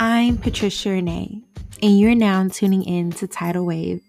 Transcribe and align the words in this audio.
I'm 0.00 0.38
Patricia 0.38 0.90
Renee, 0.90 1.42
and 1.82 1.98
you're 1.98 2.14
now 2.14 2.46
tuning 2.46 2.84
in 2.84 3.10
to 3.14 3.26
Tidal 3.26 3.66
Wave, 3.66 4.00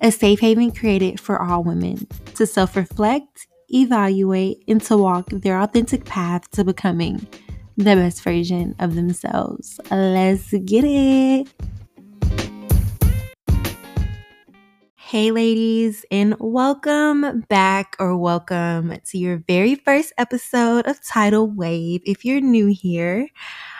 a 0.00 0.12
safe 0.12 0.38
haven 0.38 0.70
created 0.70 1.18
for 1.18 1.42
all 1.42 1.64
women 1.64 2.06
to 2.36 2.46
self 2.46 2.76
reflect, 2.76 3.48
evaluate, 3.68 4.62
and 4.68 4.80
to 4.82 4.96
walk 4.96 5.28
their 5.30 5.60
authentic 5.60 6.04
path 6.04 6.48
to 6.52 6.62
becoming 6.62 7.26
the 7.76 7.96
best 7.96 8.22
version 8.22 8.76
of 8.78 8.94
themselves. 8.94 9.80
Let's 9.90 10.52
get 10.52 10.84
it. 10.84 11.48
Hey, 14.94 15.32
ladies, 15.32 16.04
and 16.12 16.36
welcome 16.38 17.40
back 17.48 17.96
or 17.98 18.16
welcome 18.16 18.98
to 19.06 19.18
your 19.18 19.42
very 19.48 19.74
first 19.74 20.12
episode 20.16 20.86
of 20.86 21.04
Tidal 21.04 21.50
Wave. 21.50 22.02
If 22.04 22.24
you're 22.24 22.40
new 22.40 22.66
here, 22.66 23.26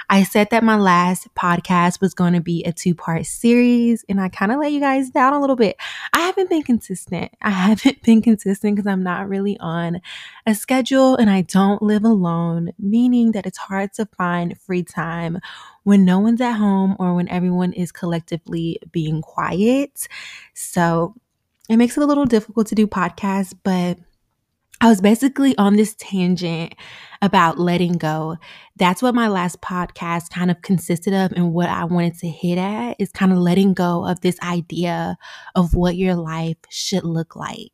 I 0.09 0.23
said 0.23 0.51
that 0.51 0.65
my 0.65 0.77
last 0.77 1.33
podcast 1.35 2.01
was 2.01 2.15
going 2.15 2.35
to 2.35 2.41
be 2.41 2.63
a 2.65 2.73
two 2.73 2.95
part 2.95 3.27
series, 3.27 4.05
and 4.09 4.21
I 4.21 4.29
kind 4.29 4.53
of 4.53 4.59
let 4.59 4.73
you 4.73 4.81
guys 4.81 5.11
down 5.11 5.33
a 5.33 5.41
little 5.41 5.57
bit. 5.57 5.77
I 6.13 6.21
haven't 6.21 6.51
been 6.51 6.63
consistent. 6.63 7.33
I 7.43 7.51
haven't 7.51 8.03
been 8.03 8.23
consistent 8.23 8.77
because 8.77 8.87
I'm 8.87 9.03
not 9.03 9.29
really 9.29 9.59
on 9.59 10.01
a 10.47 10.55
schedule 10.55 11.17
and 11.17 11.31
I 11.31 11.43
don't 11.43 11.83
live 11.83 12.05
alone, 12.05 12.73
meaning 12.79 13.33
that 13.33 13.47
it's 13.47 13.59
hard 13.59 13.93
to 13.95 14.07
find 14.07 14.59
free 14.61 14.83
time 14.83 15.39
when 15.85 16.05
no 16.05 16.19
one's 16.19 16.41
at 16.41 16.53
home 16.55 16.97
or 16.99 17.15
when 17.15 17.29
everyone 17.29 17.73
is 17.73 17.93
collectively 17.93 18.79
being 18.93 19.23
quiet. 19.23 20.09
So 20.55 21.15
it 21.69 21.77
makes 21.77 21.97
it 21.97 22.03
a 22.03 22.07
little 22.07 22.27
difficult 22.27 22.67
to 22.69 22.75
do 22.75 22.87
podcasts, 22.87 23.55
but 23.63 23.99
I 24.81 24.89
was 24.89 25.01
basically 25.01 25.57
on 25.57 25.77
this 25.77 25.95
tangent 25.95 26.75
about 27.23 27.59
letting 27.59 27.95
go. 27.95 28.37
That's 28.77 29.03
what 29.03 29.15
my 29.15 29.29
last 29.29 29.61
podcast 29.63 30.31
kind 30.31 30.51
of 30.51 30.61
consisted 30.63 31.15
of, 31.15 31.33
and 31.33 31.55
what 31.55 31.69
I 31.69 31.85
wanted 31.85 32.19
to 32.19 32.29
hit 32.29 32.59
at 32.59 32.97
is 32.99 33.11
kind 33.11 33.33
of 33.33 33.39
letting 33.39 33.73
go 33.73 34.05
of 34.07 34.21
this 34.21 34.39
idea 34.41 35.17
of 35.55 35.75
what 35.75 35.97
your 35.97 36.17
life 36.17 36.59
should 36.69 37.05
look 37.05 37.35
like. 37.35 37.71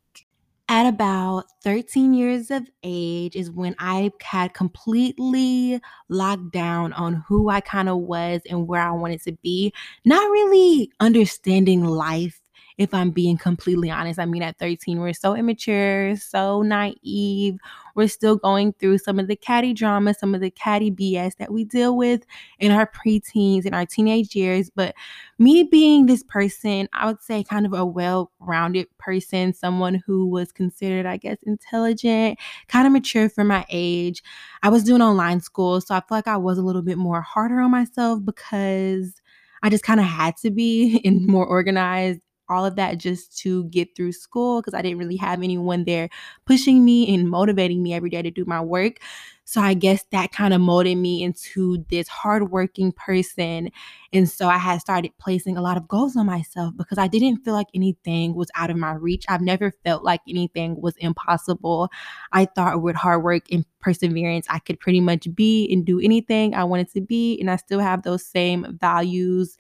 At 0.68 0.86
about 0.86 1.46
13 1.64 2.14
years 2.14 2.48
of 2.52 2.70
age 2.84 3.34
is 3.34 3.50
when 3.50 3.74
I 3.80 4.12
had 4.22 4.54
completely 4.54 5.80
locked 6.08 6.52
down 6.52 6.92
on 6.92 7.24
who 7.26 7.48
I 7.48 7.60
kind 7.60 7.88
of 7.88 7.98
was 7.98 8.42
and 8.48 8.68
where 8.68 8.80
I 8.80 8.92
wanted 8.92 9.20
to 9.22 9.32
be, 9.42 9.72
not 10.04 10.30
really 10.30 10.92
understanding 11.00 11.84
life 11.84 12.40
if 12.80 12.94
I'm 12.94 13.10
being 13.10 13.36
completely 13.36 13.90
honest. 13.90 14.18
I 14.18 14.24
mean, 14.24 14.42
at 14.42 14.58
13, 14.58 15.00
we're 15.00 15.12
so 15.12 15.34
immature, 15.34 16.16
so 16.16 16.62
naive. 16.62 17.58
We're 17.94 18.08
still 18.08 18.36
going 18.36 18.72
through 18.72 18.96
some 18.98 19.18
of 19.18 19.28
the 19.28 19.36
catty 19.36 19.74
drama, 19.74 20.14
some 20.14 20.34
of 20.34 20.40
the 20.40 20.50
catty 20.50 20.90
BS 20.90 21.36
that 21.36 21.52
we 21.52 21.64
deal 21.64 21.94
with 21.94 22.24
in 22.58 22.72
our 22.72 22.90
preteens 22.90 23.66
and 23.66 23.74
our 23.74 23.84
teenage 23.84 24.34
years. 24.34 24.70
But 24.70 24.94
me 25.38 25.62
being 25.62 26.06
this 26.06 26.22
person, 26.22 26.88
I 26.94 27.04
would 27.04 27.20
say 27.20 27.44
kind 27.44 27.66
of 27.66 27.74
a 27.74 27.84
well 27.84 28.32
rounded 28.40 28.86
person, 28.96 29.52
someone 29.52 30.02
who 30.06 30.26
was 30.26 30.50
considered, 30.50 31.04
I 31.04 31.18
guess, 31.18 31.36
intelligent, 31.42 32.38
kind 32.68 32.86
of 32.86 32.94
mature 32.94 33.28
for 33.28 33.44
my 33.44 33.66
age. 33.68 34.22
I 34.62 34.70
was 34.70 34.84
doing 34.84 35.02
online 35.02 35.42
school, 35.42 35.82
so 35.82 35.94
I 35.94 36.00
feel 36.00 36.16
like 36.16 36.28
I 36.28 36.38
was 36.38 36.56
a 36.56 36.62
little 36.62 36.80
bit 36.80 36.96
more 36.96 37.20
harder 37.20 37.60
on 37.60 37.72
myself 37.72 38.24
because 38.24 39.20
I 39.62 39.68
just 39.68 39.84
kind 39.84 40.00
of 40.00 40.06
had 40.06 40.38
to 40.38 40.50
be 40.50 40.98
and 41.04 41.26
more 41.26 41.44
organized 41.44 42.22
all 42.50 42.64
of 42.66 42.76
that 42.76 42.98
just 42.98 43.38
to 43.38 43.64
get 43.64 43.94
through 43.96 44.12
school 44.12 44.60
because 44.60 44.74
I 44.74 44.82
didn't 44.82 44.98
really 44.98 45.16
have 45.16 45.42
anyone 45.42 45.84
there 45.84 46.08
pushing 46.46 46.84
me 46.84 47.14
and 47.14 47.28
motivating 47.28 47.82
me 47.82 47.94
every 47.94 48.10
day 48.10 48.22
to 48.22 48.30
do 48.30 48.44
my 48.46 48.60
work. 48.60 48.96
So 49.44 49.60
I 49.60 49.74
guess 49.74 50.04
that 50.12 50.30
kind 50.30 50.54
of 50.54 50.60
molded 50.60 50.96
me 50.96 51.24
into 51.24 51.84
this 51.90 52.06
hardworking 52.06 52.92
person. 52.92 53.70
And 54.12 54.28
so 54.28 54.48
I 54.48 54.58
had 54.58 54.80
started 54.80 55.10
placing 55.18 55.56
a 55.56 55.62
lot 55.62 55.76
of 55.76 55.88
goals 55.88 56.16
on 56.16 56.26
myself 56.26 56.74
because 56.76 56.98
I 56.98 57.08
didn't 57.08 57.38
feel 57.38 57.54
like 57.54 57.66
anything 57.74 58.34
was 58.34 58.48
out 58.54 58.70
of 58.70 58.76
my 58.76 58.92
reach. 58.92 59.24
I've 59.28 59.40
never 59.40 59.72
felt 59.84 60.04
like 60.04 60.20
anything 60.28 60.80
was 60.80 60.94
impossible. 60.98 61.88
I 62.32 62.44
thought 62.44 62.82
with 62.82 62.94
hard 62.94 63.24
work 63.24 63.50
and 63.50 63.64
perseverance, 63.80 64.46
I 64.48 64.60
could 64.60 64.78
pretty 64.78 65.00
much 65.00 65.26
be 65.34 65.68
and 65.72 65.84
do 65.84 66.00
anything 66.00 66.54
I 66.54 66.64
wanted 66.64 66.92
to 66.92 67.00
be. 67.00 67.38
And 67.40 67.50
I 67.50 67.56
still 67.56 67.80
have 67.80 68.02
those 68.02 68.24
same 68.24 68.78
values 68.80 69.56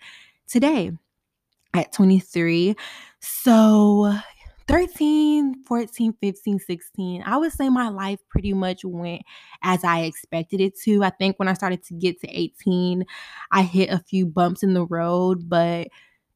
today 0.48 0.92
at 1.74 1.92
23. 1.92 2.74
So 3.20 4.14
13, 4.70 5.64
14, 5.64 6.14
15, 6.20 6.58
16, 6.60 7.22
I 7.26 7.36
would 7.36 7.52
say 7.52 7.68
my 7.68 7.88
life 7.88 8.20
pretty 8.28 8.52
much 8.52 8.84
went 8.84 9.22
as 9.62 9.82
I 9.82 10.02
expected 10.02 10.60
it 10.60 10.78
to. 10.82 11.02
I 11.02 11.10
think 11.10 11.40
when 11.40 11.48
I 11.48 11.54
started 11.54 11.82
to 11.86 11.94
get 11.94 12.20
to 12.20 12.28
18, 12.28 13.04
I 13.50 13.62
hit 13.62 13.90
a 13.90 13.98
few 13.98 14.26
bumps 14.26 14.62
in 14.62 14.74
the 14.74 14.86
road, 14.86 15.48
but 15.48 15.88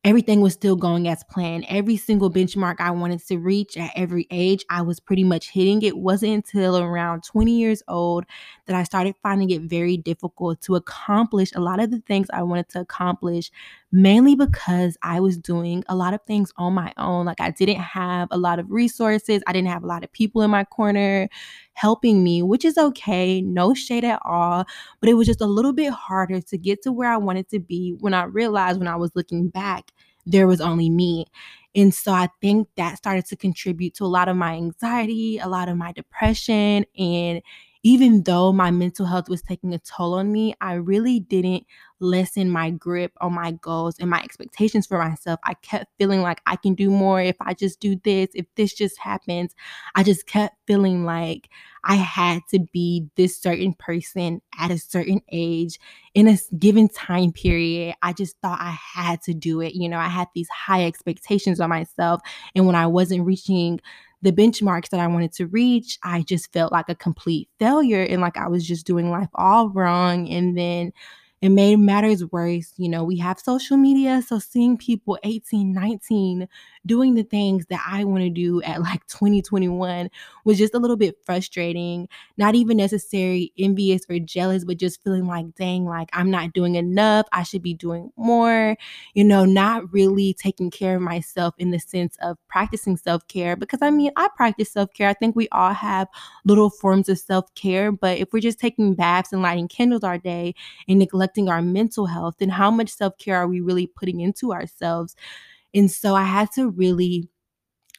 everything 0.04 0.40
was 0.40 0.52
still 0.52 0.76
going 0.76 1.08
as 1.08 1.24
planned. 1.30 1.64
Every 1.68 1.96
single 1.96 2.30
benchmark 2.30 2.76
I 2.78 2.90
wanted 2.90 3.26
to 3.26 3.38
reach 3.38 3.76
at 3.76 3.90
every 3.96 4.26
age, 4.30 4.64
I 4.68 4.82
was 4.82 5.00
pretty 5.00 5.24
much 5.24 5.50
hitting. 5.50 5.82
It 5.82 5.96
wasn't 5.96 6.32
until 6.32 6.76
around 6.76 7.22
20 7.24 7.56
years 7.56 7.82
old 7.88 8.24
that 8.66 8.76
I 8.76 8.82
started 8.82 9.14
finding 9.22 9.50
it 9.50 9.62
very 9.62 9.96
difficult 9.96 10.60
to 10.62 10.74
accomplish 10.74 11.52
a 11.54 11.60
lot 11.60 11.80
of 11.80 11.90
the 11.90 12.00
things 12.00 12.26
I 12.32 12.42
wanted 12.42 12.68
to 12.70 12.80
accomplish, 12.80 13.50
mainly 13.94 14.34
because 14.34 14.96
I 15.02 15.20
was 15.20 15.38
doing 15.38 15.84
a 15.88 15.94
lot 15.94 16.14
of 16.14 16.20
things 16.26 16.52
on 16.56 16.74
my 16.74 16.92
own. 16.98 17.26
Like 17.26 17.40
I 17.40 17.50
didn't 17.50 17.80
have 17.80 18.28
a 18.30 18.36
lot 18.38 18.58
of 18.58 18.70
resources, 18.70 19.42
I 19.46 19.52
didn't 19.52 19.68
have 19.68 19.84
a 19.84 19.86
lot 19.86 20.04
of 20.04 20.12
people 20.12 20.42
in 20.42 20.50
my 20.50 20.64
corner 20.64 21.28
helping 21.74 22.22
me, 22.24 22.42
which 22.42 22.64
is 22.64 22.76
okay, 22.78 23.40
no 23.40 23.74
shade 23.74 24.04
at 24.04 24.20
all. 24.24 24.64
But 25.00 25.08
it 25.10 25.14
was 25.14 25.26
just 25.26 25.40
a 25.40 25.46
little 25.46 25.72
bit 25.72 25.92
harder 25.92 26.40
to 26.40 26.58
get 26.58 26.82
to 26.82 26.92
where 26.92 27.10
I 27.10 27.16
wanted 27.16 27.48
to 27.50 27.60
be 27.60 27.94
when 28.00 28.14
I 28.14 28.24
realized 28.24 28.78
when 28.78 28.88
I 28.88 28.96
was 28.96 29.12
looking 29.14 29.48
back 29.48 29.92
there 30.26 30.46
was 30.46 30.58
only 30.62 30.88
me. 30.88 31.26
And 31.74 31.92
so 31.92 32.12
I 32.12 32.28
think 32.40 32.68
that 32.76 32.96
started 32.96 33.26
to 33.26 33.36
contribute 33.36 33.94
to 33.94 34.04
a 34.04 34.06
lot 34.06 34.28
of 34.28 34.36
my 34.36 34.54
anxiety, 34.54 35.38
a 35.38 35.48
lot 35.48 35.68
of 35.68 35.76
my 35.76 35.92
depression, 35.92 36.84
and 36.98 37.42
even 37.82 38.22
though 38.22 38.50
my 38.52 38.70
mental 38.70 39.04
health 39.04 39.28
was 39.28 39.42
taking 39.42 39.74
a 39.74 39.78
toll 39.78 40.14
on 40.14 40.32
me, 40.32 40.54
I 40.60 40.74
really 40.74 41.20
didn't 41.20 41.66
lessen 42.04 42.50
my 42.50 42.70
grip 42.70 43.12
on 43.20 43.34
my 43.34 43.52
goals 43.52 43.96
and 43.98 44.10
my 44.10 44.20
expectations 44.22 44.86
for 44.86 44.98
myself. 44.98 45.40
I 45.44 45.54
kept 45.54 45.86
feeling 45.98 46.22
like 46.22 46.40
I 46.46 46.56
can 46.56 46.74
do 46.74 46.90
more 46.90 47.20
if 47.20 47.36
I 47.40 47.54
just 47.54 47.80
do 47.80 47.96
this, 48.04 48.28
if 48.34 48.46
this 48.56 48.74
just 48.74 48.98
happens. 48.98 49.54
I 49.94 50.02
just 50.02 50.26
kept 50.26 50.56
feeling 50.66 51.04
like 51.04 51.48
I 51.84 51.96
had 51.96 52.42
to 52.50 52.60
be 52.72 53.06
this 53.16 53.36
certain 53.36 53.74
person 53.74 54.40
at 54.58 54.70
a 54.70 54.78
certain 54.78 55.20
age 55.32 55.78
in 56.14 56.28
a 56.28 56.38
given 56.58 56.88
time 56.88 57.32
period. 57.32 57.94
I 58.02 58.12
just 58.12 58.36
thought 58.40 58.60
I 58.60 58.76
had 58.94 59.22
to 59.22 59.34
do 59.34 59.60
it. 59.60 59.74
You 59.74 59.88
know, 59.88 59.98
I 59.98 60.08
had 60.08 60.28
these 60.34 60.48
high 60.48 60.84
expectations 60.84 61.60
on 61.60 61.70
myself. 61.70 62.20
And 62.54 62.66
when 62.66 62.76
I 62.76 62.86
wasn't 62.86 63.26
reaching 63.26 63.80
the 64.22 64.32
benchmarks 64.32 64.88
that 64.88 65.00
I 65.00 65.06
wanted 65.06 65.32
to 65.34 65.46
reach, 65.46 65.98
I 66.02 66.22
just 66.22 66.50
felt 66.52 66.72
like 66.72 66.88
a 66.88 66.94
complete 66.94 67.50
failure 67.58 68.02
and 68.02 68.22
like 68.22 68.38
I 68.38 68.48
was 68.48 68.66
just 68.66 68.86
doing 68.86 69.10
life 69.10 69.28
all 69.34 69.68
wrong. 69.68 70.30
And 70.30 70.56
then 70.56 70.92
it 71.44 71.50
made 71.50 71.76
matters 71.76 72.24
worse. 72.32 72.72
You 72.78 72.88
know, 72.88 73.04
we 73.04 73.18
have 73.18 73.38
social 73.38 73.76
media. 73.76 74.22
So 74.26 74.38
seeing 74.38 74.78
people 74.78 75.18
18, 75.24 75.74
19 75.74 76.48
doing 76.86 77.14
the 77.14 77.22
things 77.22 77.66
that 77.66 77.82
I 77.86 78.04
want 78.04 78.22
to 78.22 78.30
do 78.30 78.62
at 78.62 78.80
like 78.80 79.06
2021 79.08 80.08
was 80.46 80.56
just 80.56 80.74
a 80.74 80.78
little 80.78 80.96
bit 80.96 81.16
frustrating. 81.26 82.08
Not 82.38 82.54
even 82.54 82.78
necessary 82.78 83.52
envious 83.58 84.06
or 84.08 84.18
jealous, 84.18 84.64
but 84.64 84.78
just 84.78 85.04
feeling 85.04 85.26
like, 85.26 85.54
dang, 85.54 85.84
like 85.84 86.08
I'm 86.14 86.30
not 86.30 86.54
doing 86.54 86.76
enough. 86.76 87.26
I 87.30 87.42
should 87.42 87.62
be 87.62 87.74
doing 87.74 88.10
more. 88.16 88.76
You 89.12 89.24
know, 89.24 89.44
not 89.44 89.92
really 89.92 90.32
taking 90.32 90.70
care 90.70 90.96
of 90.96 91.02
myself 91.02 91.54
in 91.58 91.72
the 91.72 91.78
sense 91.78 92.16
of 92.22 92.38
practicing 92.48 92.96
self 92.96 93.26
care. 93.28 93.54
Because 93.54 93.82
I 93.82 93.90
mean, 93.90 94.12
I 94.16 94.28
practice 94.34 94.72
self 94.72 94.94
care. 94.94 95.10
I 95.10 95.14
think 95.14 95.36
we 95.36 95.48
all 95.50 95.74
have 95.74 96.08
little 96.46 96.70
forms 96.70 97.10
of 97.10 97.18
self 97.18 97.54
care. 97.54 97.92
But 97.92 98.16
if 98.16 98.32
we're 98.32 98.40
just 98.40 98.58
taking 98.58 98.94
baths 98.94 99.30
and 99.30 99.42
lighting 99.42 99.68
candles 99.68 100.04
our 100.04 100.16
day 100.16 100.54
and 100.88 100.98
neglecting 100.98 101.33
our 101.48 101.62
mental 101.62 102.06
health, 102.06 102.36
and 102.40 102.52
how 102.52 102.70
much 102.70 102.90
self 102.90 103.16
care 103.18 103.36
are 103.36 103.48
we 103.48 103.60
really 103.60 103.86
putting 103.86 104.20
into 104.20 104.52
ourselves? 104.52 105.16
And 105.74 105.90
so 105.90 106.14
I 106.14 106.24
had 106.24 106.50
to 106.52 106.70
really 106.70 107.28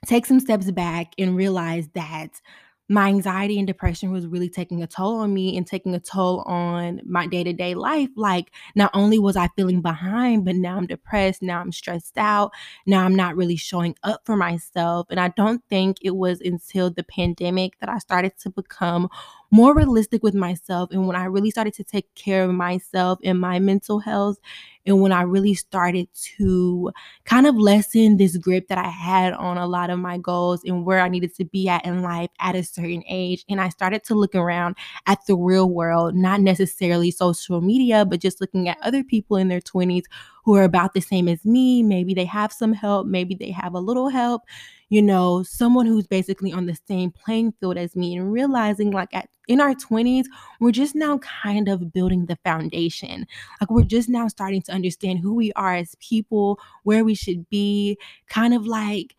take 0.06 0.26
some 0.26 0.40
steps 0.40 0.72
back 0.72 1.14
and 1.18 1.36
realize 1.36 1.90
that 1.94 2.40
my 2.88 3.08
anxiety 3.08 3.58
and 3.58 3.66
depression 3.66 4.12
was 4.12 4.28
really 4.28 4.50
taking 4.50 4.84
a 4.84 4.88
toll 4.88 5.18
on 5.18 5.34
me 5.34 5.58
and 5.58 5.66
taking 5.66 5.96
a 5.96 6.00
toll 6.00 6.42
on 6.42 7.02
my 7.04 7.26
day 7.26 7.44
to 7.44 7.52
day 7.52 7.74
life. 7.74 8.10
Like, 8.16 8.52
not 8.76 8.92
only 8.94 9.18
was 9.18 9.36
I 9.36 9.50
feeling 9.56 9.82
behind, 9.82 10.46
but 10.46 10.56
now 10.56 10.78
I'm 10.78 10.86
depressed. 10.86 11.42
Now 11.42 11.62
I'm 11.62 11.72
stressed 11.72 12.18
out. 12.18 12.52
Now 12.86 13.04
I'm 13.04 13.16
not 13.16 13.36
really 13.36 13.56
showing 13.56 13.96
up 14.04 14.22
for 14.24 14.36
myself. 14.36 15.08
And 15.10 15.20
I 15.20 15.30
don't 15.30 15.64
think 15.68 15.98
it 16.04 16.16
was 16.16 16.42
until 16.42 16.92
the 16.92 17.04
pandemic 17.04 17.80
that 17.80 17.90
I 17.90 17.98
started 17.98 18.38
to 18.40 18.52
become 18.52 19.10
more 19.56 19.74
realistic 19.74 20.22
with 20.22 20.36
myself. 20.36 20.92
And 20.92 21.08
when 21.08 21.16
I 21.16 21.26
really 21.26 21.50
started 21.50 21.74
to 21.76 21.84
take 21.84 22.14
care 22.16 22.44
of 22.44 22.52
myself 22.54 23.20
and 23.24 23.40
my 23.40 23.60
mental 23.60 24.00
health, 24.00 24.38
and 24.86 25.02
when 25.02 25.12
I 25.12 25.22
really 25.24 25.54
started 25.56 26.08
to 26.38 26.92
kind 27.24 27.48
of 27.48 27.56
lessen 27.56 28.18
this 28.18 28.38
grip 28.38 28.68
that 28.68 28.78
I 28.78 28.90
had 28.90 29.34
on 29.34 29.58
a 29.58 29.66
lot 29.66 29.90
of 29.90 29.98
my 29.98 30.18
goals 30.18 30.62
and 30.66 30.86
where 30.86 31.00
I 31.00 31.08
needed 31.08 31.34
to 31.36 31.46
be 31.46 31.68
at 31.70 31.86
in 31.86 32.02
life 32.04 32.30
at 32.40 32.56
a 32.56 32.64
certain 32.64 33.04
age. 33.08 33.46
And 33.50 33.60
I 33.62 33.70
started 33.70 34.04
to 34.06 34.16
look 34.16 34.36
around 34.36 34.76
at 35.08 35.26
the 35.26 35.36
real 35.36 35.70
world, 35.70 36.16
not 36.16 36.42
necessarily 36.42 37.10
social 37.10 37.62
media, 37.62 38.06
but 38.06 38.20
just 38.22 38.42
looking 38.42 38.70
at 38.70 38.78
other 38.82 39.04
people 39.04 39.38
in 39.38 39.48
their 39.48 39.62
20s 39.62 40.06
who 40.46 40.56
are 40.56 40.64
about 40.64 40.94
the 40.94 41.02
same 41.02 41.28
as 41.28 41.44
me. 41.44 41.84
Maybe 41.84 42.14
they 42.14 42.26
have 42.26 42.54
some 42.54 42.74
help, 42.74 43.08
maybe 43.08 43.36
they 43.36 43.52
have 43.52 43.74
a 43.74 43.80
little 43.80 44.10
help, 44.10 44.44
you 44.90 45.02
know, 45.02 45.44
someone 45.44 45.88
who's 45.88 46.08
basically 46.08 46.54
on 46.54 46.68
the 46.68 46.78
same 46.88 47.12
playing 47.12 47.54
field 47.60 47.78
as 47.78 47.96
me 47.96 48.16
and 48.16 48.32
realizing 48.32 48.92
like 48.92 49.14
at 49.14 49.28
in 49.48 49.60
our 49.62 49.76
20s, 49.76 50.26
we're 50.60 50.72
just 50.72 50.96
now 50.96 51.18
kind 51.20 51.68
of 51.68 51.92
building 51.94 52.26
the 52.28 52.38
foundation. 52.44 53.28
Like 53.62 53.70
we're 53.70 53.84
just 53.84 54.10
now 54.10 54.28
starting 54.28 54.62
to 54.64 54.72
understand 54.72 55.20
who 55.20 55.34
we 55.34 55.52
are 55.54 55.76
as 55.76 55.96
people, 56.00 56.60
where 56.84 57.04
we 57.04 57.16
should 57.16 57.50
be, 57.50 57.98
kind 58.28 58.54
of 58.54 58.66
like 58.66 59.16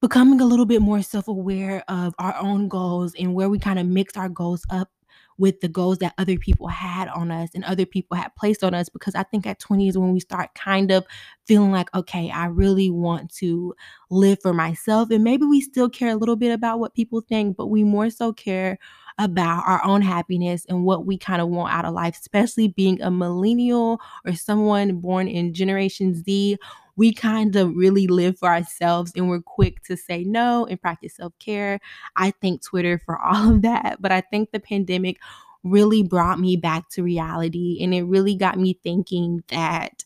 becoming 0.00 0.40
a 0.40 0.44
little 0.44 0.66
bit 0.66 0.82
more 0.82 1.02
self-aware 1.02 1.82
of 1.88 2.14
our 2.18 2.34
own 2.36 2.68
goals 2.68 3.14
and 3.18 3.34
where 3.34 3.48
we 3.48 3.58
kind 3.58 3.78
of 3.78 3.86
mix 3.86 4.16
our 4.16 4.28
goals 4.28 4.64
up 4.70 4.90
with 5.38 5.60
the 5.60 5.68
goals 5.68 5.98
that 5.98 6.14
other 6.18 6.38
people 6.38 6.68
had 6.68 7.08
on 7.08 7.30
us 7.30 7.50
and 7.54 7.64
other 7.64 7.84
people 7.84 8.16
had 8.16 8.34
placed 8.36 8.64
on 8.64 8.74
us 8.74 8.88
because 8.88 9.14
I 9.14 9.22
think 9.22 9.46
at 9.46 9.58
20 9.58 9.88
is 9.88 9.98
when 9.98 10.12
we 10.12 10.20
start 10.20 10.54
kind 10.54 10.90
of 10.90 11.04
feeling 11.46 11.72
like, 11.72 11.94
okay, 11.94 12.30
I 12.30 12.46
really 12.46 12.90
want 12.90 13.32
to 13.36 13.74
live 14.10 14.38
for 14.40 14.54
myself. 14.54 15.10
And 15.10 15.24
maybe 15.24 15.44
we 15.44 15.60
still 15.60 15.90
care 15.90 16.10
a 16.10 16.16
little 16.16 16.36
bit 16.36 16.52
about 16.52 16.80
what 16.80 16.94
people 16.94 17.20
think, 17.20 17.56
but 17.56 17.66
we 17.66 17.84
more 17.84 18.10
so 18.10 18.32
care 18.32 18.78
about 19.18 19.66
our 19.66 19.82
own 19.84 20.02
happiness 20.02 20.66
and 20.68 20.84
what 20.84 21.06
we 21.06 21.16
kind 21.16 21.40
of 21.40 21.48
want 21.48 21.72
out 21.72 21.84
of 21.84 21.94
life, 21.94 22.18
especially 22.18 22.68
being 22.68 23.00
a 23.00 23.10
millennial 23.10 24.00
or 24.24 24.34
someone 24.34 25.00
born 25.00 25.28
in 25.28 25.54
Generation 25.54 26.14
Z. 26.14 26.58
We 26.96 27.12
kind 27.12 27.56
of 27.56 27.74
really 27.74 28.06
live 28.06 28.38
for 28.38 28.48
ourselves 28.48 29.12
and 29.14 29.28
we're 29.28 29.42
quick 29.42 29.82
to 29.84 29.96
say 29.96 30.24
no 30.24 30.66
and 30.66 30.80
practice 30.80 31.16
self 31.16 31.32
care. 31.38 31.78
I 32.16 32.32
thank 32.42 32.62
Twitter 32.62 32.98
for 33.04 33.18
all 33.22 33.54
of 33.54 33.62
that, 33.62 33.98
but 34.00 34.12
I 34.12 34.20
think 34.20 34.50
the 34.50 34.60
pandemic 34.60 35.18
really 35.62 36.02
brought 36.02 36.38
me 36.38 36.56
back 36.56 36.88
to 36.90 37.02
reality 37.02 37.78
and 37.82 37.92
it 37.92 38.04
really 38.04 38.36
got 38.36 38.58
me 38.58 38.78
thinking 38.82 39.42
that 39.48 40.04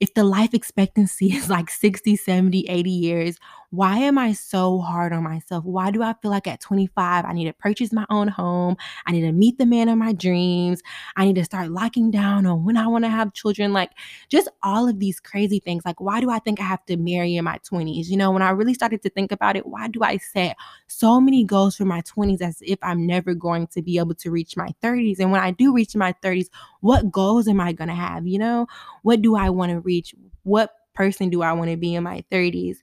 if 0.00 0.14
the 0.14 0.24
life 0.24 0.52
expectancy 0.52 1.26
is 1.32 1.48
like 1.48 1.70
60, 1.70 2.16
70, 2.16 2.68
80 2.68 2.90
years, 2.90 3.36
why 3.72 3.96
am 4.00 4.18
I 4.18 4.34
so 4.34 4.80
hard 4.80 5.14
on 5.14 5.22
myself? 5.22 5.64
Why 5.64 5.90
do 5.90 6.02
I 6.02 6.12
feel 6.20 6.30
like 6.30 6.46
at 6.46 6.60
25 6.60 7.24
I 7.24 7.32
need 7.32 7.46
to 7.46 7.54
purchase 7.54 7.90
my 7.90 8.04
own 8.10 8.28
home? 8.28 8.76
I 9.06 9.12
need 9.12 9.22
to 9.22 9.32
meet 9.32 9.56
the 9.56 9.64
man 9.64 9.88
of 9.88 9.96
my 9.96 10.12
dreams. 10.12 10.82
I 11.16 11.24
need 11.24 11.36
to 11.36 11.44
start 11.44 11.70
locking 11.70 12.10
down 12.10 12.44
on 12.44 12.66
when 12.66 12.76
I 12.76 12.86
want 12.86 13.04
to 13.04 13.08
have 13.08 13.32
children. 13.32 13.72
Like 13.72 13.92
just 14.28 14.50
all 14.62 14.86
of 14.90 14.98
these 14.98 15.20
crazy 15.20 15.58
things. 15.58 15.86
Like, 15.86 16.02
why 16.02 16.20
do 16.20 16.28
I 16.28 16.38
think 16.38 16.60
I 16.60 16.64
have 16.64 16.84
to 16.84 16.98
marry 16.98 17.34
in 17.34 17.46
my 17.46 17.58
20s? 17.64 18.10
You 18.10 18.18
know, 18.18 18.30
when 18.30 18.42
I 18.42 18.50
really 18.50 18.74
started 18.74 19.00
to 19.04 19.08
think 19.08 19.32
about 19.32 19.56
it, 19.56 19.64
why 19.64 19.88
do 19.88 20.02
I 20.02 20.18
set 20.18 20.54
so 20.88 21.18
many 21.18 21.42
goals 21.42 21.74
for 21.74 21.86
my 21.86 22.02
20s 22.02 22.42
as 22.42 22.58
if 22.60 22.78
I'm 22.82 23.06
never 23.06 23.32
going 23.32 23.68
to 23.68 23.80
be 23.80 23.96
able 23.96 24.14
to 24.16 24.30
reach 24.30 24.54
my 24.54 24.68
30s? 24.82 25.18
And 25.18 25.32
when 25.32 25.40
I 25.40 25.50
do 25.50 25.72
reach 25.72 25.96
my 25.96 26.12
30s, 26.22 26.50
what 26.80 27.10
goals 27.10 27.48
am 27.48 27.58
I 27.58 27.72
going 27.72 27.88
to 27.88 27.94
have? 27.94 28.26
You 28.26 28.38
know, 28.38 28.66
what 29.02 29.22
do 29.22 29.34
I 29.34 29.48
want 29.48 29.72
to 29.72 29.80
reach? 29.80 30.14
What 30.42 30.74
person 30.92 31.30
do 31.30 31.40
I 31.40 31.54
want 31.54 31.70
to 31.70 31.78
be 31.78 31.94
in 31.94 32.02
my 32.02 32.22
30s? 32.30 32.76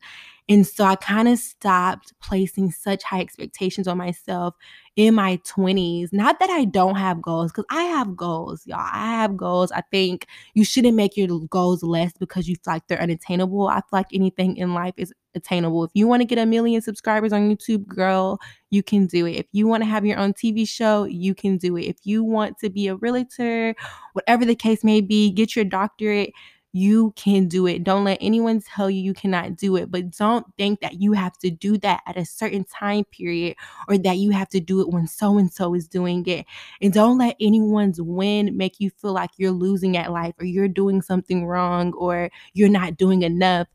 And 0.49 0.65
so 0.65 0.83
I 0.83 0.95
kind 0.95 1.27
of 1.27 1.37
stopped 1.37 2.13
placing 2.19 2.71
such 2.71 3.03
high 3.03 3.21
expectations 3.21 3.87
on 3.87 3.99
myself 3.99 4.55
in 4.95 5.13
my 5.13 5.37
20s. 5.45 6.11
Not 6.11 6.39
that 6.39 6.49
I 6.49 6.65
don't 6.65 6.95
have 6.95 7.21
goals, 7.21 7.51
because 7.51 7.65
I 7.69 7.83
have 7.83 8.17
goals, 8.17 8.65
y'all. 8.65 8.79
I 8.79 9.13
have 9.21 9.37
goals. 9.37 9.71
I 9.71 9.81
think 9.91 10.25
you 10.55 10.65
shouldn't 10.65 10.95
make 10.95 11.15
your 11.15 11.27
goals 11.49 11.83
less 11.83 12.13
because 12.19 12.49
you 12.49 12.55
feel 12.55 12.73
like 12.73 12.87
they're 12.87 12.99
unattainable. 13.01 13.67
I 13.67 13.75
feel 13.75 13.83
like 13.91 14.07
anything 14.11 14.57
in 14.57 14.73
life 14.73 14.95
is 14.97 15.13
attainable. 15.35 15.83
If 15.83 15.91
you 15.93 16.07
want 16.07 16.21
to 16.21 16.25
get 16.25 16.39
a 16.39 16.47
million 16.47 16.81
subscribers 16.81 17.31
on 17.31 17.55
YouTube, 17.55 17.85
girl, 17.85 18.39
you 18.71 18.81
can 18.81 19.05
do 19.05 19.27
it. 19.27 19.33
If 19.33 19.45
you 19.51 19.67
want 19.67 19.83
to 19.83 19.89
have 19.89 20.03
your 20.03 20.17
own 20.17 20.33
TV 20.33 20.67
show, 20.67 21.03
you 21.03 21.35
can 21.35 21.57
do 21.57 21.77
it. 21.77 21.83
If 21.83 21.97
you 22.03 22.23
want 22.23 22.57
to 22.59 22.71
be 22.71 22.87
a 22.87 22.95
realtor, 22.95 23.75
whatever 24.13 24.45
the 24.45 24.55
case 24.55 24.83
may 24.83 25.01
be, 25.01 25.29
get 25.29 25.55
your 25.55 25.65
doctorate 25.65 26.31
you 26.71 27.11
can 27.15 27.47
do 27.47 27.65
it. 27.65 27.83
Don't 27.83 28.03
let 28.03 28.19
anyone 28.21 28.61
tell 28.61 28.89
you 28.89 29.01
you 29.01 29.13
cannot 29.13 29.55
do 29.55 29.75
it, 29.75 29.89
but 29.89 30.11
don't 30.15 30.45
think 30.55 30.81
that 30.81 31.01
you 31.01 31.13
have 31.13 31.37
to 31.39 31.49
do 31.49 31.77
that 31.79 32.01
at 32.05 32.15
a 32.17 32.25
certain 32.25 32.63
time 32.63 33.05
period 33.05 33.55
or 33.87 33.97
that 33.97 34.17
you 34.17 34.29
have 34.31 34.49
to 34.49 34.59
do 34.59 34.79
it 34.81 34.89
when 34.89 35.07
so 35.07 35.37
and 35.39 35.51
so 35.51 35.73
is 35.73 35.87
doing 35.87 36.25
it. 36.27 36.45
And 36.81 36.93
don't 36.93 37.17
let 37.17 37.35
anyone's 37.41 37.99
win 37.99 38.55
make 38.55 38.79
you 38.79 38.91
feel 38.91 39.13
like 39.13 39.31
you're 39.37 39.51
losing 39.51 39.97
at 39.97 40.11
life 40.11 40.35
or 40.39 40.45
you're 40.45 40.67
doing 40.67 41.01
something 41.01 41.45
wrong 41.45 41.93
or 41.93 42.29
you're 42.53 42.69
not 42.69 42.97
doing 42.97 43.23
enough. 43.23 43.67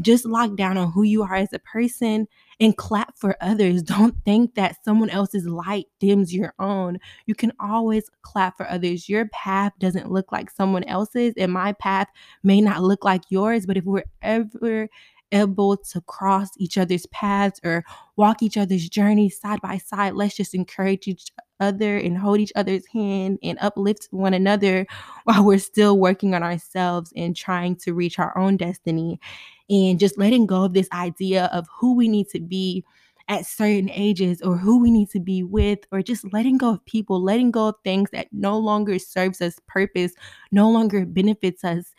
Just 0.00 0.24
lock 0.24 0.56
down 0.56 0.76
on 0.76 0.90
who 0.92 1.02
you 1.02 1.22
are 1.22 1.34
as 1.34 1.52
a 1.52 1.58
person 1.60 2.26
and 2.60 2.76
clap 2.76 3.16
for 3.16 3.36
others. 3.40 3.82
Don't 3.90 4.14
think 4.24 4.54
that 4.54 4.76
someone 4.84 5.10
else's 5.10 5.46
light 5.46 5.86
dims 5.98 6.32
your 6.32 6.54
own. 6.58 6.98
You 7.26 7.34
can 7.34 7.52
always 7.58 8.08
clap 8.22 8.56
for 8.56 8.68
others. 8.68 9.08
Your 9.08 9.26
path 9.28 9.72
doesn't 9.78 10.12
look 10.12 10.30
like 10.30 10.50
someone 10.50 10.84
else's, 10.84 11.34
and 11.36 11.52
my 11.52 11.72
path 11.72 12.08
may 12.42 12.60
not 12.60 12.82
look 12.82 13.04
like 13.04 13.22
yours, 13.30 13.66
but 13.66 13.76
if 13.76 13.84
we're 13.84 14.04
ever 14.22 14.88
able 15.32 15.76
to 15.76 16.00
cross 16.02 16.48
each 16.56 16.76
other's 16.76 17.06
paths 17.06 17.60
or 17.62 17.84
walk 18.16 18.42
each 18.42 18.56
other's 18.56 18.88
journeys 18.88 19.38
side 19.38 19.60
by 19.60 19.78
side, 19.78 20.14
let's 20.14 20.36
just 20.36 20.54
encourage 20.54 21.06
each 21.06 21.30
other 21.60 21.98
and 21.98 22.18
hold 22.18 22.40
each 22.40 22.52
other's 22.56 22.86
hand 22.88 23.38
and 23.42 23.58
uplift 23.60 24.08
one 24.10 24.34
another 24.34 24.86
while 25.24 25.44
we're 25.44 25.58
still 25.58 25.98
working 25.98 26.34
on 26.34 26.42
ourselves 26.42 27.12
and 27.16 27.36
trying 27.36 27.76
to 27.76 27.94
reach 27.94 28.18
our 28.18 28.36
own 28.36 28.56
destiny 28.56 29.20
and 29.70 29.98
just 29.98 30.18
letting 30.18 30.46
go 30.46 30.64
of 30.64 30.74
this 30.74 30.88
idea 30.92 31.46
of 31.52 31.66
who 31.78 31.94
we 31.94 32.08
need 32.08 32.28
to 32.30 32.40
be 32.40 32.84
at 33.28 33.46
certain 33.46 33.88
ages 33.90 34.42
or 34.42 34.56
who 34.56 34.80
we 34.80 34.90
need 34.90 35.08
to 35.08 35.20
be 35.20 35.44
with 35.44 35.78
or 35.92 36.02
just 36.02 36.30
letting 36.32 36.58
go 36.58 36.70
of 36.70 36.84
people 36.84 37.22
letting 37.22 37.52
go 37.52 37.68
of 37.68 37.76
things 37.84 38.10
that 38.10 38.26
no 38.32 38.58
longer 38.58 38.98
serves 38.98 39.40
us 39.40 39.56
purpose 39.68 40.12
no 40.50 40.68
longer 40.68 41.06
benefits 41.06 41.62
us. 41.62 41.94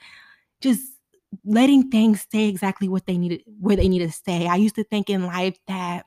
Just 0.60 0.84
letting 1.46 1.90
things 1.90 2.22
stay 2.22 2.50
exactly 2.50 2.90
what 2.90 3.06
they 3.06 3.18
needed 3.18 3.42
where 3.62 3.78
they 3.78 3.88
need 3.88 4.00
to 4.00 4.12
stay. 4.12 4.48
I 4.48 4.58
used 4.58 4.76
to 4.76 4.84
think 4.84 5.10
in 5.10 5.26
life 5.26 5.58
that 5.68 6.06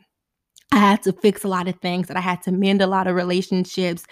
i 0.73 0.77
had 0.77 1.03
to 1.03 1.13
fix 1.13 1.45
a 1.45 1.49
lot 1.49 1.69
of 1.69 1.77
things 1.81 2.09
that 2.09 2.17
i 2.17 2.21
had 2.21 2.43
to 2.43 2.51
mend 2.51 2.83
a 2.83 2.87
lot 2.87 3.07
of 3.07 3.15
relationships 3.15 4.05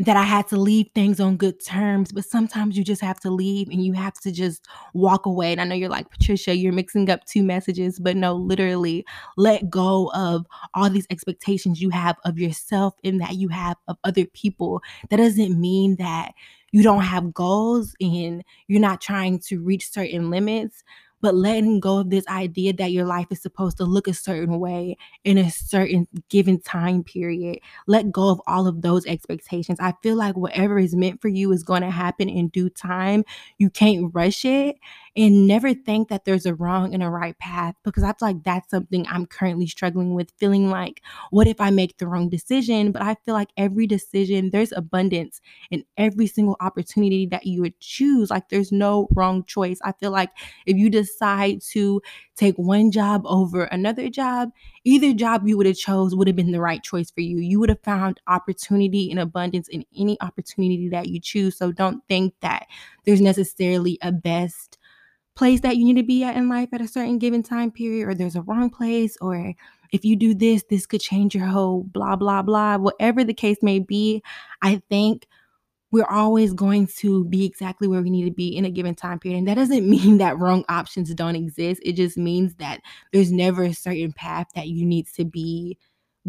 that 0.00 0.16
I 0.16 0.22
had 0.22 0.48
to 0.48 0.56
leave 0.56 0.86
things 0.94 1.20
on 1.20 1.36
good 1.36 1.62
terms, 1.62 2.10
but 2.10 2.24
sometimes 2.24 2.76
you 2.76 2.82
just 2.82 3.02
have 3.02 3.20
to 3.20 3.30
leave 3.30 3.68
and 3.68 3.84
you 3.84 3.92
have 3.92 4.14
to 4.20 4.32
just 4.32 4.66
walk 4.94 5.26
away. 5.26 5.52
And 5.52 5.60
I 5.60 5.64
know 5.64 5.74
you're 5.74 5.90
like, 5.90 6.10
Patricia, 6.10 6.56
you're 6.56 6.72
mixing 6.72 7.10
up 7.10 7.24
two 7.26 7.42
messages, 7.42 7.98
but 7.98 8.16
no, 8.16 8.34
literally 8.34 9.04
let 9.36 9.68
go 9.68 10.10
of 10.14 10.46
all 10.72 10.88
these 10.88 11.06
expectations 11.10 11.82
you 11.82 11.90
have 11.90 12.16
of 12.24 12.38
yourself 12.38 12.94
and 13.04 13.20
that 13.20 13.34
you 13.34 13.48
have 13.48 13.76
of 13.88 13.98
other 14.02 14.24
people. 14.24 14.82
That 15.10 15.18
doesn't 15.18 15.60
mean 15.60 15.96
that 15.96 16.32
you 16.72 16.82
don't 16.82 17.02
have 17.02 17.34
goals 17.34 17.94
and 18.00 18.42
you're 18.68 18.80
not 18.80 19.02
trying 19.02 19.38
to 19.48 19.60
reach 19.60 19.90
certain 19.90 20.30
limits, 20.30 20.82
but 21.20 21.34
letting 21.34 21.80
go 21.80 21.98
of 21.98 22.10
this 22.10 22.26
idea 22.28 22.72
that 22.74 22.92
your 22.92 23.04
life 23.04 23.26
is 23.30 23.40
supposed 23.40 23.76
to 23.78 23.84
look 23.84 24.08
a 24.08 24.14
certain 24.14 24.58
way 24.58 24.96
in 25.24 25.38
a 25.38 25.50
certain 25.50 26.08
given 26.28 26.60
time 26.60 27.04
period. 27.04 27.58
Let 27.86 28.10
go 28.10 28.30
of 28.30 28.40
all 28.46 28.66
of 28.66 28.82
those 28.82 29.06
expectations. 29.06 29.78
I 29.80 29.94
feel 30.02 30.16
like 30.16 30.36
whatever 30.36 30.78
is 30.78 30.94
meant 30.94 31.20
for 31.20 31.28
you 31.28 31.52
is 31.52 31.62
going 31.62 31.82
to 31.82 31.90
happen 31.90 32.28
in 32.28 32.48
due 32.48 32.70
time. 32.70 33.24
You 33.58 33.70
can't 33.70 34.10
rush 34.14 34.44
it 34.44 34.76
and 35.20 35.46
never 35.46 35.74
think 35.74 36.08
that 36.08 36.24
there's 36.24 36.46
a 36.46 36.54
wrong 36.54 36.94
and 36.94 37.02
a 37.02 37.10
right 37.10 37.38
path 37.38 37.74
because 37.84 38.02
I 38.02 38.08
feel 38.08 38.28
like 38.28 38.42
that's 38.42 38.70
something 38.70 39.06
I'm 39.06 39.26
currently 39.26 39.66
struggling 39.66 40.14
with. 40.14 40.32
Feeling 40.38 40.70
like, 40.70 41.02
what 41.30 41.46
if 41.46 41.60
I 41.60 41.68
make 41.68 41.98
the 41.98 42.06
wrong 42.06 42.30
decision? 42.30 42.90
But 42.90 43.02
I 43.02 43.16
feel 43.26 43.34
like 43.34 43.50
every 43.58 43.86
decision, 43.86 44.48
there's 44.48 44.72
abundance 44.72 45.42
in 45.70 45.84
every 45.98 46.26
single 46.26 46.56
opportunity 46.60 47.26
that 47.26 47.44
you 47.44 47.60
would 47.60 47.78
choose. 47.80 48.30
Like, 48.30 48.48
there's 48.48 48.72
no 48.72 49.08
wrong 49.14 49.44
choice. 49.44 49.78
I 49.84 49.92
feel 49.92 50.10
like 50.10 50.30
if 50.64 50.78
you 50.78 50.88
decide 50.88 51.60
to 51.72 52.00
take 52.34 52.56
one 52.56 52.90
job 52.90 53.20
over 53.26 53.64
another 53.64 54.08
job, 54.08 54.48
either 54.84 55.12
job 55.12 55.46
you 55.46 55.58
would 55.58 55.66
have 55.66 55.76
chose 55.76 56.16
would 56.16 56.28
have 56.28 56.36
been 56.36 56.52
the 56.52 56.62
right 56.62 56.82
choice 56.82 57.10
for 57.10 57.20
you. 57.20 57.36
You 57.36 57.60
would 57.60 57.68
have 57.68 57.82
found 57.82 58.20
opportunity 58.26 59.10
and 59.10 59.20
abundance 59.20 59.68
in 59.68 59.84
any 59.94 60.18
opportunity 60.22 60.88
that 60.88 61.08
you 61.08 61.20
choose. 61.20 61.58
So 61.58 61.72
don't 61.72 62.02
think 62.08 62.32
that 62.40 62.66
there's 63.04 63.20
necessarily 63.20 63.98
a 64.00 64.12
best 64.12 64.78
place 65.40 65.60
that 65.60 65.78
you 65.78 65.86
need 65.86 65.96
to 65.96 66.02
be 66.02 66.22
at 66.22 66.36
in 66.36 66.50
life 66.50 66.68
at 66.70 66.82
a 66.82 66.86
certain 66.86 67.18
given 67.18 67.42
time 67.42 67.70
period, 67.70 68.06
or 68.06 68.12
there's 68.12 68.36
a 68.36 68.42
wrong 68.42 68.68
place, 68.68 69.16
or 69.22 69.54
if 69.90 70.04
you 70.04 70.14
do 70.14 70.34
this, 70.34 70.62
this 70.68 70.84
could 70.84 71.00
change 71.00 71.34
your 71.34 71.46
whole 71.46 71.82
blah, 71.82 72.14
blah, 72.14 72.42
blah. 72.42 72.76
Whatever 72.76 73.24
the 73.24 73.32
case 73.32 73.56
may 73.62 73.78
be, 73.78 74.22
I 74.60 74.82
think 74.90 75.26
we're 75.92 76.04
always 76.04 76.52
going 76.52 76.88
to 76.98 77.24
be 77.24 77.46
exactly 77.46 77.88
where 77.88 78.02
we 78.02 78.10
need 78.10 78.26
to 78.26 78.30
be 78.30 78.54
in 78.54 78.66
a 78.66 78.70
given 78.70 78.94
time 78.94 79.18
period. 79.18 79.38
And 79.38 79.48
that 79.48 79.54
doesn't 79.54 79.88
mean 79.96 80.18
that 80.18 80.38
wrong 80.38 80.62
options 80.68 81.12
don't 81.14 81.36
exist. 81.36 81.80
It 81.82 81.94
just 81.94 82.18
means 82.18 82.56
that 82.56 82.82
there's 83.10 83.32
never 83.32 83.64
a 83.64 83.72
certain 83.72 84.12
path 84.12 84.48
that 84.54 84.68
you 84.68 84.84
need 84.84 85.06
to 85.14 85.24
be 85.24 85.78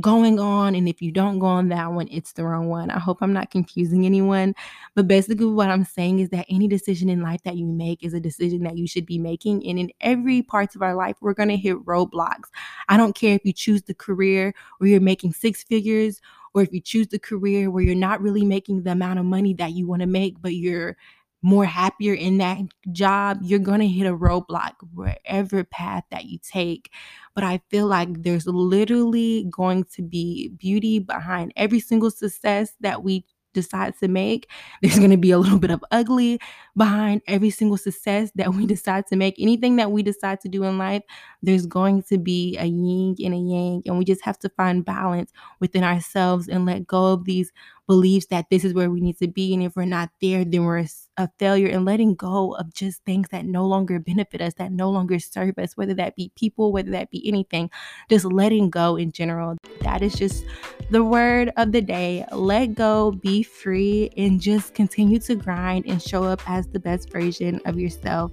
going 0.01 0.39
on. 0.39 0.75
And 0.75 0.89
if 0.89 1.01
you 1.01 1.11
don't 1.11 1.39
go 1.39 1.45
on 1.45 1.69
that 1.69 1.93
one, 1.93 2.07
it's 2.11 2.33
the 2.33 2.43
wrong 2.43 2.67
one. 2.67 2.89
I 2.89 2.99
hope 2.99 3.19
I'm 3.21 3.33
not 3.33 3.51
confusing 3.51 4.05
anyone. 4.05 4.53
But 4.95 5.07
basically, 5.07 5.45
what 5.45 5.69
I'm 5.69 5.85
saying 5.85 6.19
is 6.19 6.29
that 6.29 6.45
any 6.49 6.67
decision 6.67 7.07
in 7.09 7.21
life 7.21 7.41
that 7.43 7.55
you 7.55 7.65
make 7.65 8.03
is 8.03 8.13
a 8.13 8.19
decision 8.19 8.63
that 8.63 8.77
you 8.77 8.87
should 8.87 9.05
be 9.05 9.19
making. 9.19 9.65
And 9.67 9.79
in 9.79 9.91
every 10.01 10.41
parts 10.41 10.75
of 10.75 10.81
our 10.81 10.95
life, 10.95 11.15
we're 11.21 11.33
going 11.33 11.49
to 11.49 11.57
hit 11.57 11.77
roadblocks. 11.85 12.49
I 12.89 12.97
don't 12.97 13.15
care 13.15 13.35
if 13.35 13.45
you 13.45 13.53
choose 13.53 13.83
the 13.83 13.93
career 13.93 14.53
where 14.79 14.89
you're 14.89 14.99
making 14.99 15.33
six 15.33 15.63
figures 15.63 16.19
or 16.53 16.61
if 16.61 16.73
you 16.73 16.81
choose 16.81 17.07
the 17.07 17.19
career 17.19 17.71
where 17.71 17.83
you're 17.83 17.95
not 17.95 18.21
really 18.21 18.43
making 18.43 18.83
the 18.83 18.91
amount 18.91 19.19
of 19.19 19.25
money 19.25 19.53
that 19.53 19.71
you 19.71 19.87
want 19.87 20.01
to 20.01 20.07
make, 20.07 20.41
but 20.41 20.53
you're 20.53 20.97
more 21.41 21.65
happier 21.65 22.13
in 22.13 22.37
that 22.37 22.59
job, 22.91 23.39
you're 23.41 23.59
going 23.59 23.79
to 23.79 23.87
hit 23.87 24.05
a 24.07 24.15
roadblock 24.15 24.73
wherever 24.93 25.63
path 25.63 26.03
that 26.11 26.25
you 26.25 26.37
take. 26.41 26.91
But 27.33 27.43
I 27.43 27.61
feel 27.69 27.87
like 27.87 28.23
there's 28.23 28.45
literally 28.47 29.47
going 29.49 29.85
to 29.95 30.01
be 30.03 30.49
beauty 30.49 30.99
behind 30.99 31.53
every 31.55 31.79
single 31.79 32.11
success 32.11 32.73
that 32.81 33.03
we 33.03 33.25
decide 33.53 33.97
to 33.99 34.07
make. 34.07 34.49
There's 34.81 34.97
going 34.97 35.11
to 35.11 35.17
be 35.17 35.31
a 35.31 35.37
little 35.37 35.59
bit 35.59 35.71
of 35.71 35.83
ugly 35.91 36.39
behind 36.75 37.21
every 37.27 37.49
single 37.49 37.77
success 37.77 38.31
that 38.35 38.53
we 38.53 38.65
decide 38.67 39.07
to 39.07 39.15
make. 39.15 39.35
Anything 39.37 39.75
that 39.77 39.91
we 39.91 40.03
decide 40.03 40.41
to 40.41 40.49
do 40.49 40.63
in 40.63 40.77
life, 40.77 41.03
there's 41.41 41.65
going 41.65 42.03
to 42.03 42.17
be 42.17 42.57
a 42.57 42.65
yin 42.65 43.15
and 43.23 43.33
a 43.33 43.37
yang. 43.37 43.83
And 43.85 43.97
we 43.97 44.05
just 44.05 44.23
have 44.23 44.39
to 44.39 44.49
find 44.49 44.85
balance 44.85 45.31
within 45.59 45.83
ourselves 45.83 46.47
and 46.47 46.65
let 46.65 46.87
go 46.87 47.13
of 47.13 47.25
these 47.25 47.51
beliefs 47.87 48.27
that 48.27 48.45
this 48.49 48.63
is 48.63 48.73
where 48.73 48.89
we 48.89 49.01
need 49.01 49.17
to 49.17 49.27
be. 49.27 49.53
And 49.53 49.61
if 49.61 49.75
we're 49.75 49.85
not 49.85 50.09
there, 50.21 50.45
then 50.45 50.63
we're 50.63 50.85
a 51.17 51.29
failure 51.39 51.67
and 51.67 51.83
letting 51.83 52.15
go 52.15 52.55
of 52.55 52.73
just 52.73 53.03
things 53.03 53.27
that 53.29 53.45
no 53.45 53.65
longer 53.65 53.99
benefit 53.99 54.41
us, 54.41 54.53
that 54.55 54.71
no 54.71 54.89
longer 54.89 55.19
serve 55.19 55.57
us, 55.57 55.75
whether 55.75 55.93
that 55.95 56.15
be 56.15 56.31
people, 56.37 56.71
whether 56.71 56.91
that 56.91 57.11
be 57.11 57.27
anything, 57.27 57.69
just 58.09 58.25
letting 58.25 58.69
go 58.69 58.95
in 58.95 59.11
general. 59.11 59.57
That 59.81 60.01
is 60.01 60.15
just 60.15 60.45
the 60.91 61.03
word 61.03 61.51
of 61.55 61.71
the 61.71 61.81
day. 61.81 62.25
Let 62.31 62.75
go, 62.75 63.11
be 63.11 63.43
free, 63.43 64.11
and 64.17 64.39
just 64.41 64.73
continue 64.73 65.19
to 65.19 65.35
grind 65.35 65.85
and 65.87 66.01
show 66.01 66.23
up 66.23 66.41
as 66.47 66.67
the 66.67 66.79
best 66.79 67.09
version 67.09 67.61
of 67.65 67.79
yourself. 67.79 68.31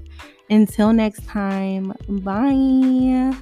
Until 0.51 0.93
next 0.93 1.25
time, 1.27 1.95
bye. 2.09 3.33